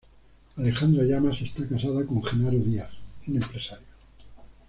Alejandra 0.57 1.03
Llamas 1.03 1.39
está 1.41 1.67
casada 1.69 2.03
con 2.07 2.23
Genaro 2.23 2.57
Díaz, 2.57 2.89
un 3.27 3.37
empresario. 3.37 3.85